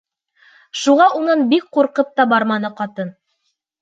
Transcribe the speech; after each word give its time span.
Шуға 0.83 1.05
унан 1.19 1.45
бик 1.53 1.67
ҡурҡып 1.77 2.13
та 2.21 2.29
барманы 2.33 2.73
ҡатын. 2.81 3.13